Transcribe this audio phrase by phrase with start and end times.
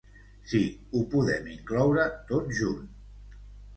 [0.53, 0.61] Sí,
[0.95, 2.81] ho podem incloure tot junt.